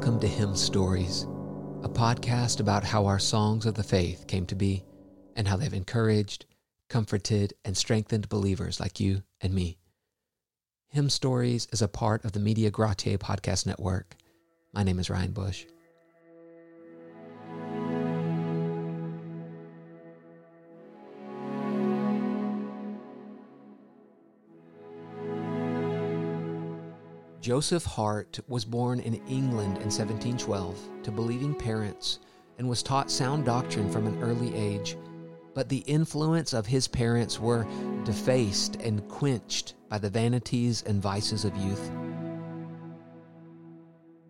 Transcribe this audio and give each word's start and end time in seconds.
Welcome 0.00 0.20
to 0.20 0.28
Hymn 0.28 0.56
Stories, 0.56 1.24
a 1.82 1.88
podcast 1.90 2.58
about 2.58 2.84
how 2.84 3.04
our 3.04 3.18
songs 3.18 3.66
of 3.66 3.74
the 3.74 3.82
faith 3.82 4.26
came 4.26 4.46
to 4.46 4.54
be 4.54 4.82
and 5.36 5.46
how 5.46 5.58
they've 5.58 5.74
encouraged, 5.74 6.46
comforted, 6.88 7.52
and 7.66 7.76
strengthened 7.76 8.26
believers 8.30 8.80
like 8.80 8.98
you 8.98 9.22
and 9.42 9.52
me. 9.52 9.76
Hymn 10.88 11.10
Stories 11.10 11.68
is 11.70 11.82
a 11.82 11.86
part 11.86 12.24
of 12.24 12.32
the 12.32 12.40
Media 12.40 12.70
Gratiae 12.70 13.18
podcast 13.18 13.66
network. 13.66 14.16
My 14.72 14.84
name 14.84 14.98
is 14.98 15.10
Ryan 15.10 15.32
Bush. 15.32 15.66
Joseph 27.40 27.86
Hart 27.86 28.38
was 28.48 28.66
born 28.66 29.00
in 29.00 29.14
England 29.26 29.78
in 29.78 29.88
1712 29.88 30.78
to 31.04 31.10
believing 31.10 31.54
parents 31.54 32.18
and 32.58 32.68
was 32.68 32.82
taught 32.82 33.10
sound 33.10 33.46
doctrine 33.46 33.90
from 33.90 34.06
an 34.06 34.22
early 34.22 34.54
age. 34.54 34.98
But 35.54 35.70
the 35.70 35.82
influence 35.86 36.52
of 36.52 36.66
his 36.66 36.86
parents 36.86 37.40
were 37.40 37.66
defaced 38.04 38.76
and 38.76 39.08
quenched 39.08 39.74
by 39.88 39.96
the 39.96 40.10
vanities 40.10 40.82
and 40.82 41.00
vices 41.00 41.46
of 41.46 41.56
youth. 41.56 41.90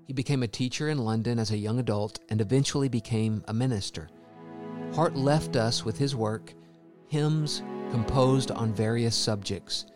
He 0.07 0.13
became 0.13 0.45
a 0.45 0.49
teacher 0.49 0.89
in 0.89 0.99
London 0.99 1.41
as 1.41 1.51
a 1.51 1.59
young 1.59 1.81
adult 1.81 2.21
and 2.29 2.41
eventually 2.41 2.89
became 2.89 3.43
a 3.49 3.53
minister. 3.53 4.09
Hart 4.95 5.17
left 5.17 5.57
us 5.57 5.85
with 5.85 5.99
his 5.99 6.15
work, 6.15 6.55
hymns 7.09 7.63
composed 7.91 8.53
on 8.53 8.73
various 8.73 9.17
subjects. 9.17 9.87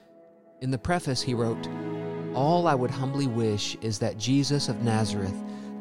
In 0.61 0.73
the 0.73 0.79
preface, 0.79 1.23
he 1.23 1.35
wrote, 1.35 1.69
all 2.35 2.67
I 2.67 2.75
would 2.75 2.91
humbly 2.91 3.27
wish 3.27 3.77
is 3.81 3.99
that 4.01 4.19
Jesus 4.19 4.69
of 4.69 4.83
Nazareth, 4.83 5.35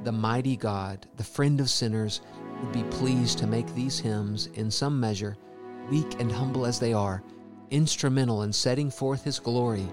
the 0.03 0.11
mighty 0.11 0.55
God, 0.55 1.07
the 1.17 1.23
friend 1.23 1.59
of 1.59 1.69
sinners, 1.69 2.21
would 2.61 2.71
be 2.71 2.83
pleased 2.95 3.39
to 3.39 3.47
make 3.47 3.73
these 3.73 3.99
hymns, 3.99 4.47
in 4.53 4.69
some 4.69 4.99
measure, 4.99 5.37
weak 5.89 6.19
and 6.19 6.31
humble 6.31 6.65
as 6.65 6.79
they 6.79 6.93
are, 6.93 7.23
instrumental 7.71 8.43
in 8.43 8.53
setting 8.53 8.91
forth 8.91 9.23
His 9.23 9.39
glory, 9.39 9.87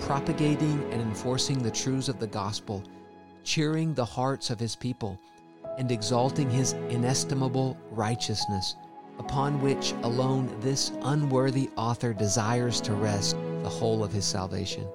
propagating 0.00 0.82
and 0.92 1.00
enforcing 1.00 1.62
the 1.62 1.70
truths 1.70 2.08
of 2.08 2.18
the 2.18 2.26
gospel, 2.26 2.82
cheering 3.44 3.94
the 3.94 4.04
hearts 4.04 4.50
of 4.50 4.58
His 4.58 4.74
people, 4.74 5.20
and 5.78 5.90
exalting 5.92 6.50
His 6.50 6.72
inestimable 6.90 7.76
righteousness, 7.90 8.76
upon 9.18 9.60
which 9.60 9.92
alone 10.02 10.54
this 10.60 10.90
unworthy 11.02 11.70
author 11.76 12.12
desires 12.12 12.80
to 12.80 12.94
rest 12.94 13.36
the 13.62 13.68
whole 13.68 14.02
of 14.02 14.12
His 14.12 14.24
salvation. 14.24 14.86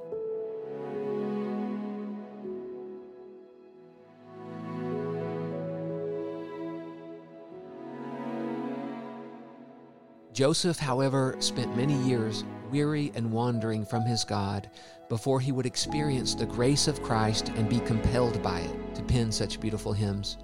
Joseph, 10.40 10.80
however, 10.80 11.36
spent 11.40 11.76
many 11.76 11.96
years 12.08 12.46
weary 12.72 13.12
and 13.14 13.30
wandering 13.30 13.86
from 13.86 14.06
his 14.06 14.24
God 14.24 14.72
before 15.10 15.42
he 15.42 15.52
would 15.52 15.66
experience 15.66 16.34
the 16.34 16.46
grace 16.46 16.88
of 16.88 17.04
Christ 17.04 17.50
and 17.58 17.68
be 17.68 17.82
compelled 17.82 18.42
by 18.42 18.62
it 18.62 18.96
to 18.96 19.04
pen 19.04 19.34
such 19.34 19.60
beautiful 19.60 19.92
hymns. 19.92 20.38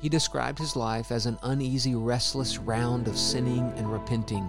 He 0.00 0.08
described 0.08 0.56
his 0.56 0.76
life 0.76 1.10
as 1.10 1.26
an 1.26 1.36
uneasy, 1.42 1.96
restless 1.96 2.58
round 2.58 3.08
of 3.08 3.18
sinning 3.18 3.72
and 3.74 3.90
repenting, 3.90 4.48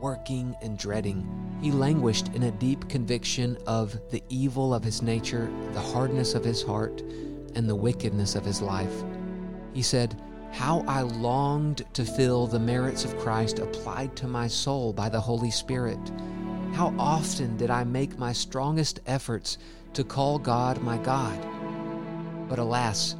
working 0.00 0.56
and 0.62 0.76
dreading. 0.76 1.24
He 1.62 1.70
languished 1.70 2.34
in 2.34 2.42
a 2.42 2.50
deep 2.50 2.88
conviction 2.88 3.56
of 3.68 3.96
the 4.10 4.24
evil 4.28 4.74
of 4.74 4.82
his 4.82 5.00
nature, 5.00 5.48
the 5.74 5.80
hardness 5.80 6.34
of 6.34 6.42
his 6.42 6.60
heart, 6.60 7.02
and 7.54 7.68
the 7.68 7.76
wickedness 7.76 8.34
of 8.34 8.44
his 8.44 8.60
life. 8.60 9.04
He 9.72 9.82
said, 9.82 10.20
how 10.52 10.84
I 10.86 11.00
longed 11.00 11.82
to 11.94 12.04
feel 12.04 12.46
the 12.46 12.58
merits 12.58 13.06
of 13.06 13.18
Christ 13.18 13.58
applied 13.58 14.14
to 14.16 14.28
my 14.28 14.46
soul 14.46 14.92
by 14.92 15.08
the 15.08 15.20
Holy 15.20 15.50
Spirit. 15.50 15.98
How 16.74 16.94
often 16.98 17.56
did 17.56 17.70
I 17.70 17.84
make 17.84 18.18
my 18.18 18.34
strongest 18.34 19.00
efforts 19.06 19.56
to 19.94 20.04
call 20.04 20.38
God 20.38 20.82
my 20.82 20.98
God? 20.98 21.38
But 22.50 22.58
alas, 22.58 23.16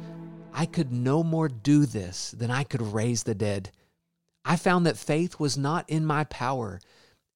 I 0.53 0.67
could 0.67 0.91
no 0.91 1.23
more 1.23 1.49
do 1.49 1.87
this 1.87 2.31
than 2.31 2.51
I 2.51 2.63
could 2.63 2.81
raise 2.81 3.23
the 3.23 3.33
dead. 3.33 3.71
I 4.45 4.55
found 4.55 4.85
that 4.85 4.97
faith 4.97 5.39
was 5.39 5.57
not 5.57 5.89
in 5.89 6.05
my 6.05 6.25
power, 6.25 6.79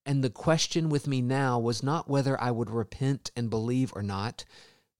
and 0.06 0.24
the 0.24 0.30
question 0.30 0.90
with 0.90 1.07
me 1.07 1.22
now 1.22 1.57
was 1.57 1.81
not 1.81 2.07
whether 2.07 2.40
I 2.40 2.52
would 2.52 2.69
repent 2.69 3.31
and 3.36 3.50
believe 3.50 3.91
or 3.96 4.03
not, 4.03 4.46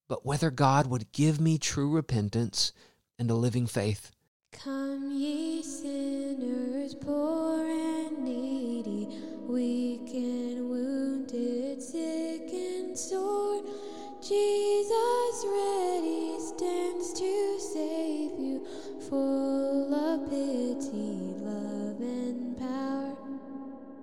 but 0.08 0.26
whether 0.26 0.50
God 0.50 0.88
would 0.88 1.12
give 1.12 1.40
me 1.40 1.60
true 1.60 1.92
repentance 1.92 2.72
and 3.20 3.30
a 3.30 3.36
living 3.36 3.68
faith. 3.68 4.12
Come, 4.64 5.12
ye 5.12 5.62
sinners, 5.62 6.96
poor 6.96 7.64
and 7.64 8.24
needy, 8.24 9.08
weak 9.48 10.10
and 10.16 10.68
wounded, 10.68 11.80
sick 11.82 12.50
and 12.52 12.98
sore. 12.98 13.62
Jesus 14.20 15.46
ready 15.46 16.40
stands 16.40 17.14
to 17.14 17.60
save 17.60 18.40
you, 18.40 18.66
full 19.08 19.94
of 19.94 20.28
pity, 20.28 21.36
love, 21.38 22.02
and 22.02 22.58
power. 22.58 23.16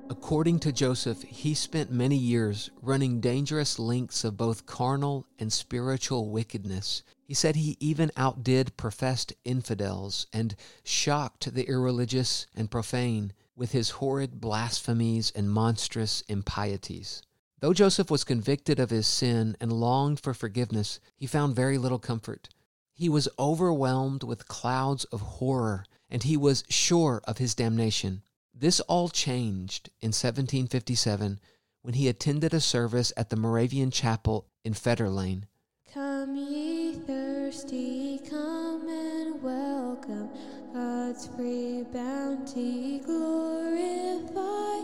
According 0.08 0.60
to 0.60 0.72
Joseph, 0.72 1.22
he 1.22 1.54
spent 1.54 1.90
many 1.90 2.16
years 2.16 2.70
running 2.80 3.20
dangerous 3.20 3.80
links 3.80 4.22
of 4.22 4.36
both 4.36 4.66
carnal 4.66 5.26
and 5.36 5.52
spiritual 5.52 6.30
wickedness 6.30 7.02
he 7.24 7.34
said 7.34 7.56
he 7.56 7.76
even 7.80 8.10
outdid 8.16 8.76
professed 8.76 9.32
infidels 9.44 10.26
and 10.32 10.54
shocked 10.84 11.54
the 11.54 11.66
irreligious 11.66 12.46
and 12.54 12.70
profane 12.70 13.32
with 13.56 13.72
his 13.72 13.90
horrid 13.90 14.40
blasphemies 14.40 15.32
and 15.34 15.50
monstrous 15.50 16.22
impieties. 16.28 17.22
Though 17.60 17.72
Joseph 17.72 18.10
was 18.10 18.24
convicted 18.24 18.78
of 18.78 18.90
his 18.90 19.06
sin 19.06 19.56
and 19.58 19.72
longed 19.72 20.20
for 20.20 20.34
forgiveness, 20.34 21.00
he 21.16 21.26
found 21.26 21.56
very 21.56 21.78
little 21.78 21.98
comfort. 21.98 22.50
He 22.92 23.08
was 23.08 23.28
overwhelmed 23.38 24.22
with 24.22 24.48
clouds 24.48 25.04
of 25.04 25.20
horror, 25.20 25.86
and 26.10 26.22
he 26.22 26.36
was 26.36 26.64
sure 26.68 27.22
of 27.24 27.38
his 27.38 27.54
damnation. 27.54 28.22
This 28.54 28.80
all 28.80 29.08
changed 29.08 29.88
in 30.00 30.08
1757 30.08 31.40
when 31.80 31.94
he 31.94 32.06
attended 32.06 32.52
a 32.52 32.60
service 32.60 33.12
at 33.16 33.30
the 33.30 33.36
Moravian 33.36 33.90
Chapel 33.90 34.46
in 34.62 34.74
Fetter 34.74 35.08
Lane. 35.08 35.46
Come 35.92 36.36
ye 36.36 36.63
thirsty, 37.64 38.20
come 38.28 38.88
and 38.88 39.42
welcome 39.42 40.28
God's 40.72 41.26
free 41.28 41.84
bounty, 41.92 43.00
glorify 43.00 44.80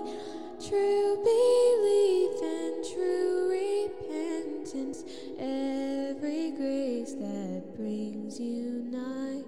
true 0.66 1.16
belief 1.24 2.42
and 2.42 2.84
true 2.92 3.50
repentance, 3.50 5.04
every 5.38 6.52
grace 6.52 7.14
that 7.14 7.76
brings 7.76 8.38
you 8.38 8.84
nigh. 8.90 9.42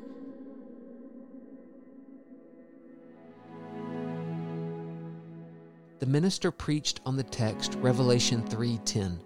The 6.00 6.06
minister 6.06 6.50
preached 6.50 7.00
on 7.06 7.16
the 7.16 7.22
text 7.22 7.76
Revelation 7.76 8.42
3:10 8.42 9.20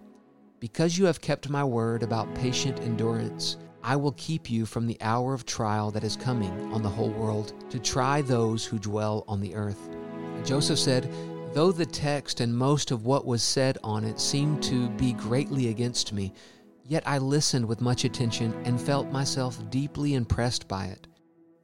because 0.60 0.98
you 0.98 1.06
have 1.06 1.20
kept 1.20 1.48
my 1.48 1.64
word 1.64 2.02
about 2.02 2.34
patient 2.34 2.80
endurance, 2.80 3.56
I 3.86 3.94
will 3.94 4.12
keep 4.16 4.50
you 4.50 4.66
from 4.66 4.88
the 4.88 4.98
hour 5.00 5.32
of 5.32 5.46
trial 5.46 5.92
that 5.92 6.02
is 6.02 6.16
coming 6.16 6.50
on 6.72 6.82
the 6.82 6.88
whole 6.88 7.10
world 7.10 7.52
to 7.70 7.78
try 7.78 8.20
those 8.20 8.64
who 8.64 8.80
dwell 8.80 9.24
on 9.28 9.40
the 9.40 9.54
earth. 9.54 9.88
Joseph 10.44 10.80
said, 10.80 11.08
Though 11.52 11.70
the 11.70 11.86
text 11.86 12.40
and 12.40 12.52
most 12.52 12.90
of 12.90 13.06
what 13.06 13.26
was 13.26 13.44
said 13.44 13.78
on 13.84 14.02
it 14.02 14.18
seemed 14.18 14.60
to 14.64 14.90
be 14.90 15.12
greatly 15.12 15.68
against 15.68 16.12
me, 16.12 16.32
yet 16.84 17.04
I 17.06 17.18
listened 17.18 17.64
with 17.64 17.80
much 17.80 18.04
attention 18.04 18.52
and 18.64 18.80
felt 18.80 19.12
myself 19.12 19.56
deeply 19.70 20.14
impressed 20.14 20.66
by 20.66 20.86
it. 20.86 21.06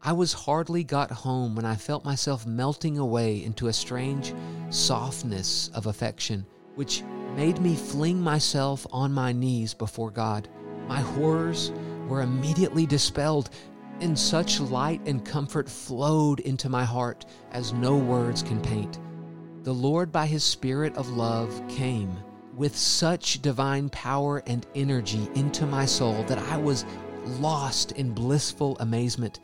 I 0.01 0.13
was 0.13 0.33
hardly 0.33 0.85
got 0.85 1.11
home 1.11 1.57
when 1.57 1.65
I 1.65 1.75
felt 1.75 2.05
myself 2.05 2.47
melting 2.47 2.99
away 2.99 3.43
into 3.43 3.67
a 3.67 3.73
strange 3.73 4.33
softness 4.71 5.71
of 5.75 5.87
affection, 5.87 6.47
which 6.77 7.03
made 7.35 7.61
me 7.61 7.75
fling 7.75 8.21
myself 8.21 8.87
on 8.93 9.13
my 9.13 9.33
knees 9.33 9.75
before 9.75 10.13
God. 10.13 10.49
My 10.87 11.01
horrors 11.01 11.73
were 12.13 12.21
immediately 12.21 12.85
dispelled, 12.85 13.49
and 14.01 14.19
such 14.19 14.61
light 14.61 15.01
and 15.07 15.25
comfort 15.25 15.67
flowed 15.67 16.41
into 16.41 16.69
my 16.69 16.85
heart 16.85 17.25
as 17.53 17.73
no 17.73 17.97
words 17.97 18.43
can 18.43 18.61
paint. 18.61 18.99
The 19.63 19.73
Lord, 19.73 20.13
by 20.13 20.27
His 20.27 20.45
Spirit 20.45 20.95
of 20.99 21.09
love, 21.09 21.63
came 21.71 22.15
with 22.55 22.77
such 22.77 23.41
divine 23.41 23.89
power 23.89 24.43
and 24.47 24.67
energy 24.75 25.27
into 25.37 25.65
my 25.65 25.87
soul 25.87 26.23
that 26.25 26.37
I 26.37 26.59
was 26.59 26.85
lost 27.41 27.93
in 27.93 28.13
blissful 28.13 28.77
amazement. 28.81 29.41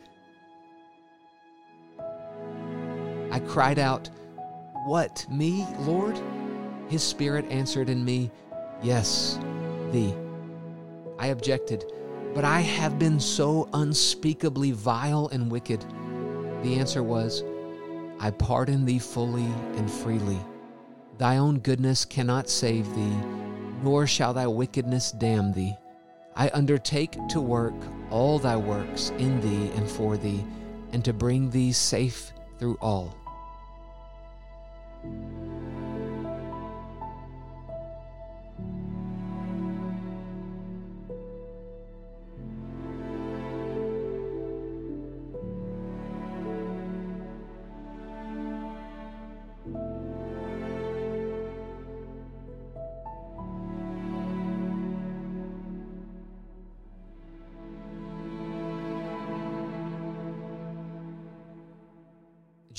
I 3.31 3.39
cried 3.47 3.79
out, 3.79 4.11
What, 4.85 5.25
me, 5.31 5.65
Lord? 5.79 6.21
His 6.87 7.01
Spirit 7.01 7.45
answered 7.49 7.89
in 7.89 8.05
me, 8.05 8.29
Yes, 8.83 9.39
thee. 9.91 10.13
I 11.17 11.27
objected, 11.27 11.91
But 12.33 12.45
I 12.45 12.61
have 12.61 12.99
been 12.99 13.19
so 13.19 13.67
unspeakably 13.73 14.71
vile 14.71 15.29
and 15.31 15.51
wicked. 15.51 15.83
The 16.63 16.75
answer 16.75 17.01
was, 17.03 17.43
I 18.19 18.31
pardon 18.31 18.85
thee 18.85 18.99
fully 18.99 19.47
and 19.75 19.89
freely. 19.89 20.39
Thy 21.17 21.37
own 21.37 21.59
goodness 21.59 22.05
cannot 22.05 22.49
save 22.49 22.93
thee, 22.95 23.17
nor 23.81 24.05
shall 24.05 24.33
thy 24.33 24.47
wickedness 24.47 25.11
damn 25.11 25.53
thee. 25.53 25.75
I 26.35 26.49
undertake 26.53 27.17
to 27.29 27.41
work 27.41 27.73
all 28.09 28.39
thy 28.39 28.55
works 28.55 29.11
in 29.17 29.41
thee 29.41 29.71
and 29.75 29.89
for 29.89 30.15
thee, 30.15 30.45
and 30.93 31.03
to 31.05 31.13
bring 31.13 31.49
thee 31.49 31.71
safe 31.71 32.31
through 32.57 32.77
all. 32.81 33.15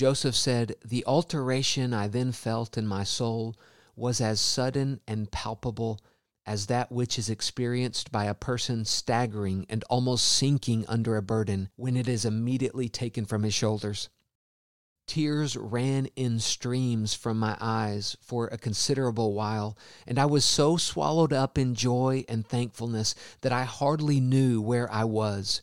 Joseph 0.01 0.35
said, 0.35 0.77
The 0.83 1.05
alteration 1.05 1.93
I 1.93 2.09
then 2.09 2.33
felt 2.33 2.79
in 2.79 2.87
my 2.87 3.05
soul 3.05 3.55
was 3.95 4.19
as 4.19 4.41
sudden 4.41 5.03
and 5.07 5.31
palpable 5.31 6.01
as 6.47 6.69
that 6.69 6.91
which 6.91 7.19
is 7.19 7.29
experienced 7.29 8.11
by 8.11 8.25
a 8.25 8.33
person 8.33 8.87
staggering 8.87 9.67
and 9.69 9.85
almost 9.91 10.25
sinking 10.25 10.87
under 10.89 11.19
a 11.19 11.23
burden 11.23 11.69
when 11.77 11.99
it 11.99 12.09
is 12.09 12.25
immediately 12.25 12.89
taken 12.89 13.27
from 13.27 13.43
his 13.43 13.53
shoulders. 13.53 14.09
Tears 15.07 15.55
ran 15.55 16.07
in 16.17 16.41
streams 16.41 17.13
from 17.13 17.39
my 17.39 17.59
eyes 17.61 18.17
for 18.23 18.47
a 18.47 18.57
considerable 18.57 19.35
while, 19.35 19.77
and 20.07 20.19
I 20.19 20.25
was 20.25 20.47
so 20.47 20.79
swallowed 20.79 21.35
up 21.35 21.59
in 21.59 21.75
joy 21.75 22.25
and 22.27 22.47
thankfulness 22.47 23.15
that 23.43 23.53
I 23.53 23.65
hardly 23.65 24.19
knew 24.19 24.63
where 24.63 24.91
I 24.91 25.05
was 25.05 25.61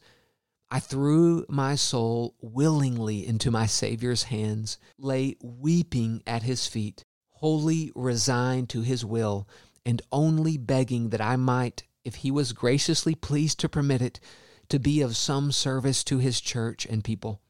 I 0.69 0.79
threw 0.81 1.45
my 1.47 1.75
soul 1.75 2.35
willingly 2.41 3.25
into 3.25 3.51
my 3.51 3.65
Savior's 3.65 4.23
hands, 4.23 4.77
lay 4.97 5.37
weeping 5.41 6.21
at 6.27 6.43
his 6.43 6.67
feet, 6.67 7.05
wholly 7.29 7.91
resigned 7.95 8.69
to 8.69 8.81
his 8.81 9.05
will, 9.05 9.47
and 9.85 10.01
only 10.11 10.57
begging 10.57 11.09
that 11.09 11.21
I 11.21 11.37
might, 11.37 11.83
if 12.03 12.15
he 12.15 12.31
was 12.31 12.51
graciously 12.51 13.15
pleased 13.15 13.59
to 13.61 13.69
permit 13.69 14.01
it, 14.01 14.19
to 14.67 14.79
be 14.79 15.01
of 15.01 15.15
some 15.15 15.53
service 15.53 16.03
to 16.03 16.17
his 16.17 16.41
church 16.41 16.85
and 16.85 17.01
people. 17.03 17.41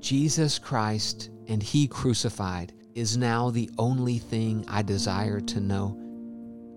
Jesus 0.00 0.58
Christ 0.58 1.30
and 1.46 1.62
He 1.62 1.86
crucified 1.86 2.74
is 2.94 3.16
now 3.16 3.50
the 3.50 3.70
only 3.78 4.18
thing 4.18 4.64
I 4.66 4.82
desire 4.82 5.40
to 5.40 5.60
know. 5.60 6.01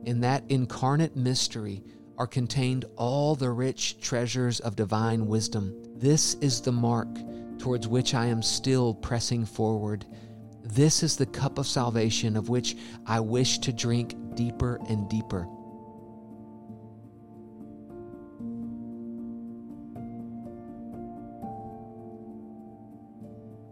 In 0.06 0.20
that 0.22 0.44
incarnate 0.50 1.16
mystery 1.16 1.84
are 2.20 2.28
contained 2.28 2.86
all 2.96 3.34
the 3.34 3.50
rich 3.50 4.00
treasures 4.00 4.60
of 4.60 4.76
divine 4.76 5.26
wisdom. 5.26 5.74
This 5.96 6.36
is 6.36 6.62
the 6.62 6.72
mark 6.72 7.08
towards 7.58 7.88
which 7.88 8.14
I 8.14 8.28
am 8.28 8.44
still 8.44 8.94
pressing 8.94 9.46
forward. 9.46 10.06
This 10.64 11.02
is 11.02 11.18
the 11.18 11.26
cup 11.26 11.58
of 11.58 11.66
salvation 11.66 12.38
of 12.38 12.50
which 12.50 12.78
I 13.08 13.20
wish 13.20 13.58
to 13.60 13.74
drink 13.74 14.16
deeper 14.36 14.80
and 14.88 15.10
deeper. 15.10 15.48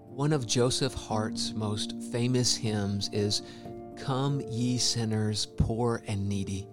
One 0.09 0.33
of 0.33 0.47
Joseph 0.47 0.95
Hart's 0.95 1.53
most 1.53 1.94
famous 2.12 2.56
hymns 2.56 3.09
is 3.13 3.44
Come, 3.98 4.42
ye 4.50 4.78
sinners, 4.78 5.45
poor 5.45 6.04
and 6.07 6.28
needy. 6.28 6.68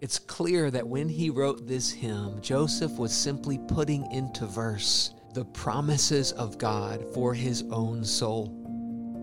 It's 0.00 0.18
clear 0.18 0.70
that 0.70 0.88
when 0.88 1.08
he 1.08 1.30
wrote 1.30 1.66
this 1.66 1.90
hymn, 1.90 2.40
Joseph 2.40 2.92
was 2.98 3.12
simply 3.12 3.58
putting 3.68 4.10
into 4.10 4.46
verse 4.46 5.14
the 5.32 5.44
promises 5.44 6.32
of 6.32 6.58
God 6.58 7.04
for 7.14 7.32
his 7.32 7.62
own 7.70 8.04
soul. 8.04 8.58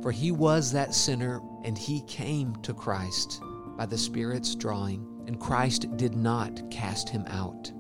For 0.02 0.12
he 0.12 0.32
was 0.32 0.72
that 0.72 0.94
sinner 0.94 1.42
and 1.64 1.78
he 1.78 2.02
came 2.08 2.56
to 2.64 2.74
Christ 2.74 3.42
by 3.78 3.86
the 3.86 3.98
Spirit's 3.98 4.56
drawing, 4.56 5.06
and 5.28 5.40
Christ 5.40 5.96
did 5.98 6.16
not 6.16 6.70
cast 6.72 7.10
him 7.10 7.26
out. 7.28 7.72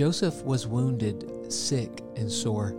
Joseph 0.00 0.42
was 0.44 0.66
wounded 0.66 1.52
sick 1.52 2.02
and 2.16 2.32
sore. 2.32 2.74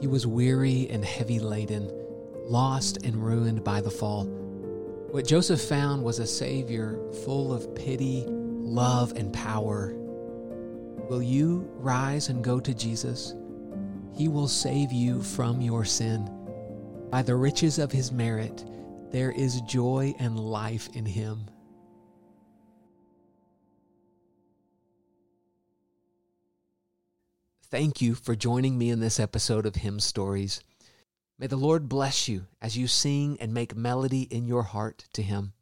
He 0.00 0.06
was 0.06 0.26
weary 0.26 0.88
and 0.88 1.04
heavy 1.04 1.40
laden, 1.40 1.90
lost 2.46 3.04
and 3.04 3.22
ruined 3.22 3.62
by 3.62 3.82
the 3.82 3.90
fall. 3.90 4.24
What 5.10 5.26
Joseph 5.26 5.60
found 5.60 6.02
was 6.02 6.20
a 6.20 6.26
Savior 6.26 6.98
full 7.22 7.52
of 7.52 7.74
pity, 7.74 8.24
love, 8.26 9.12
and 9.12 9.30
power. 9.30 9.92
Will 11.10 11.22
you 11.22 11.68
rise 11.74 12.30
and 12.30 12.42
go 12.42 12.60
to 12.60 12.72
Jesus? 12.72 13.34
He 14.14 14.28
will 14.28 14.48
save 14.48 14.90
you 14.90 15.22
from 15.22 15.60
your 15.60 15.84
sin. 15.84 16.30
By 17.10 17.20
the 17.20 17.36
riches 17.36 17.78
of 17.78 17.92
his 17.92 18.10
merit, 18.10 18.64
there 19.10 19.32
is 19.32 19.60
joy 19.68 20.14
and 20.18 20.40
life 20.40 20.88
in 20.94 21.04
him. 21.04 21.44
Thank 27.70 28.00
you 28.00 28.14
for 28.14 28.34
joining 28.34 28.78
me 28.78 28.88
in 28.88 29.00
this 29.00 29.20
episode 29.20 29.66
of 29.66 29.74
Hymn 29.76 30.00
Stories. 30.00 30.62
May 31.38 31.48
the 31.48 31.58
Lord 31.58 31.86
bless 31.86 32.26
you 32.26 32.46
as 32.62 32.78
you 32.78 32.86
sing 32.86 33.36
and 33.42 33.52
make 33.52 33.76
melody 33.76 34.22
in 34.22 34.46
your 34.46 34.62
heart 34.62 35.04
to 35.12 35.20
Him. 35.20 35.52